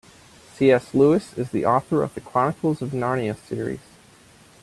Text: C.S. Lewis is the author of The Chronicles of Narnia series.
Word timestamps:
C.S. 0.55 0.95
Lewis 0.95 1.37
is 1.37 1.51
the 1.51 1.63
author 1.63 2.01
of 2.01 2.15
The 2.15 2.21
Chronicles 2.21 2.81
of 2.81 2.89
Narnia 2.89 3.37
series. 3.37 3.81